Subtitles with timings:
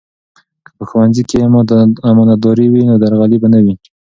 [0.65, 1.37] که په ښوونځي کې
[2.09, 3.75] امانتداري وي نو درغلي به نه وي.